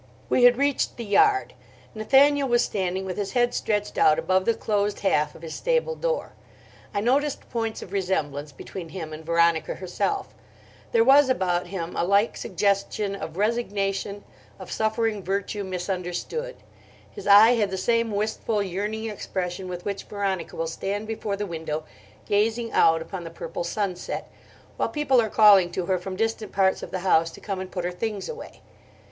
We 0.29 0.45
had 0.45 0.57
reached 0.57 0.97
the 0.97 1.05
yard. 1.05 1.53
Nathaniel 1.93 2.49
was 2.49 2.63
standing 2.65 3.05
with 3.05 3.17
his 3.17 3.33
head 3.33 3.53
stretched 3.53 3.99
out 3.99 4.17
above 4.17 4.45
the 4.45 4.55
closed 4.55 5.01
half 5.01 5.35
of 5.35 5.43
his 5.43 5.53
stable 5.53 5.93
door. 5.95 6.33
I 6.91 7.01
noticed 7.01 7.47
points 7.51 7.83
of 7.83 7.91
resemblance 7.93 8.51
between 8.51 8.89
him 8.89 9.13
and 9.13 9.23
Veronica 9.23 9.75
herself: 9.75 10.33
there 10.91 11.03
was 11.03 11.29
about 11.29 11.67
him 11.67 11.95
a 11.95 12.03
like 12.03 12.35
suggestion 12.35 13.13
of 13.15 13.37
resignation, 13.37 14.23
of 14.57 14.71
suffering 14.71 15.21
virtue 15.21 15.63
misunderstood; 15.63 16.55
his 17.11 17.27
eye 17.27 17.51
had 17.51 17.69
the 17.69 17.77
same 17.77 18.09
wistful, 18.09 18.63
yearning 18.63 19.07
expression 19.07 19.67
with 19.67 19.85
which 19.85 20.05
Veronica 20.05 20.55
will 20.55 20.65
stand 20.65 21.05
before 21.05 21.35
the 21.35 21.45
window 21.45 21.83
gazing 22.25 22.71
out 22.71 23.03
upon 23.03 23.23
the 23.23 23.29
purple 23.29 23.63
sunset, 23.63 24.31
while 24.77 24.89
people 24.89 25.21
are 25.21 25.29
calling 25.29 25.71
to 25.71 25.85
her 25.85 25.99
from 25.99 26.15
distant 26.15 26.51
parts 26.51 26.81
of 26.81 26.89
the 26.89 27.01
house 27.05 27.29
to 27.29 27.39
come 27.39 27.59
and 27.59 27.69
put 27.69 27.85
her 27.85 27.91
things 27.91 28.27
away. 28.27 28.61